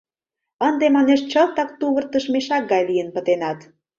Ынде, 0.67 0.85
манеш, 0.95 1.21
чылтак 1.31 1.69
тувыртыш 1.79 2.25
мешак 2.33 2.63
гай 2.71 2.83
лийын 2.89 3.09
пытенат! 3.15 3.59